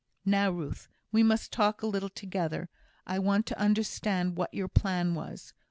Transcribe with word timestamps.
"Now, 0.25 0.49
Ruth, 0.49 0.87
we 1.11 1.21
must 1.21 1.51
talk 1.51 1.83
a 1.83 1.85
little 1.85 2.09
together. 2.09 2.69
I 3.05 3.19
want 3.19 3.45
to 3.45 3.59
understand 3.59 4.35
what 4.35 4.51
your 4.51 4.67
plan 4.67 5.13
was. 5.13 5.53